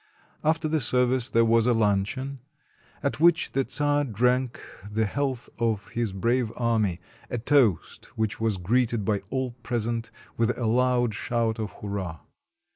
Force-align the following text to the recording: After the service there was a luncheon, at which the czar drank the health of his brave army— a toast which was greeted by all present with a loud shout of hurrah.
After 0.43 0.67
the 0.67 0.79
service 0.79 1.29
there 1.29 1.45
was 1.45 1.67
a 1.67 1.73
luncheon, 1.75 2.39
at 3.03 3.19
which 3.19 3.51
the 3.51 3.67
czar 3.69 4.03
drank 4.03 4.59
the 4.89 5.05
health 5.05 5.47
of 5.59 5.89
his 5.89 6.11
brave 6.11 6.51
army— 6.57 6.99
a 7.29 7.37
toast 7.37 8.05
which 8.17 8.41
was 8.41 8.57
greeted 8.57 9.05
by 9.05 9.19
all 9.29 9.51
present 9.61 10.09
with 10.37 10.57
a 10.57 10.65
loud 10.65 11.13
shout 11.13 11.59
of 11.59 11.73
hurrah. 11.83 12.21